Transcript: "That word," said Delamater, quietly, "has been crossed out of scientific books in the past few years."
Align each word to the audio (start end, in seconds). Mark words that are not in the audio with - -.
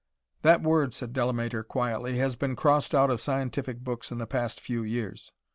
"That 0.41 0.63
word," 0.63 0.95
said 0.95 1.13
Delamater, 1.13 1.61
quietly, 1.61 2.17
"has 2.17 2.35
been 2.35 2.55
crossed 2.55 2.95
out 2.95 3.11
of 3.11 3.21
scientific 3.21 3.81
books 3.81 4.11
in 4.11 4.17
the 4.17 4.25
past 4.25 4.59
few 4.59 4.81
years." 4.81 5.31